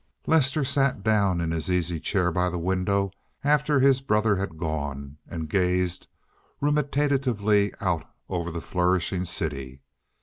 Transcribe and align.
Lester 0.25 0.63
sat 0.63 1.03
down 1.03 1.39
in 1.39 1.51
his 1.51 1.69
easy 1.69 1.99
chair 1.99 2.31
by 2.31 2.49
the 2.49 2.57
window 2.57 3.11
after 3.43 3.79
his 3.79 4.01
brother 4.01 4.35
had 4.37 4.57
gone 4.57 5.17
and 5.27 5.47
gazed 5.47 6.07
ruminatively 6.59 7.71
out 7.79 8.09
over 8.27 8.49
the 8.49 8.61
flourishing 8.61 9.25
city. 9.25 9.83